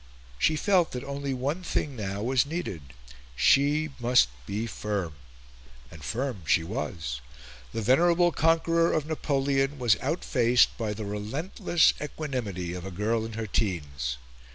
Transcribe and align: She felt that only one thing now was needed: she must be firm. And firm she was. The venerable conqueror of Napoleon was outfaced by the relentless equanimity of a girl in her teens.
She 0.39 0.55
felt 0.55 0.93
that 0.93 1.03
only 1.03 1.31
one 1.31 1.61
thing 1.61 1.95
now 1.95 2.23
was 2.23 2.47
needed: 2.47 2.81
she 3.35 3.91
must 3.99 4.29
be 4.47 4.65
firm. 4.65 5.13
And 5.91 6.03
firm 6.03 6.41
she 6.47 6.63
was. 6.63 7.21
The 7.71 7.83
venerable 7.83 8.31
conqueror 8.31 8.93
of 8.93 9.05
Napoleon 9.05 9.77
was 9.77 9.97
outfaced 10.01 10.75
by 10.75 10.95
the 10.95 11.05
relentless 11.05 11.93
equanimity 12.01 12.73
of 12.73 12.83
a 12.83 12.89
girl 12.89 13.25
in 13.27 13.33
her 13.33 13.45
teens. 13.45 14.17